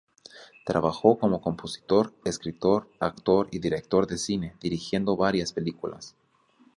Trabajó 0.65 1.19
como 1.19 1.41
compositor, 1.41 2.11
escritor, 2.25 2.89
actor 2.99 3.47
y 3.51 3.59
director 3.59 4.07
de 4.07 4.17
cine, 4.17 4.55
dirigiendo 4.59 5.15
varias 5.15 5.53
películas. 5.53 6.15